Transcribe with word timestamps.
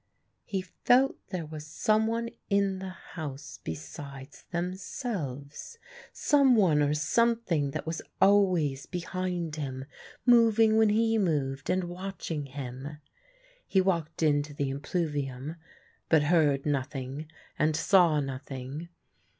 He 0.45 0.63
felt 0.63 1.15
there 1.27 1.45
was 1.45 1.63
someone 1.67 2.31
in 2.49 2.79
the 2.79 2.89
house 2.89 3.59
besides 3.63 4.45
themselves, 4.49 5.77
someone 6.11 6.81
or 6.81 6.95
something 6.95 7.69
that 7.69 7.85
was 7.85 8.01
always 8.19 8.87
behind 8.87 9.57
him, 9.57 9.85
moving 10.25 10.75
when 10.75 10.89
he 10.89 11.19
moved 11.19 11.69
and 11.69 11.83
watching 11.83 12.47
him. 12.47 12.97
He 13.67 13.79
walked 13.79 14.23
into 14.23 14.55
the 14.55 14.71
impluvium, 14.71 15.57
but 16.09 16.23
heard 16.23 16.65
nothing 16.65 17.27
and 17.59 17.75
saw 17.75 18.19
nothing. 18.19 18.89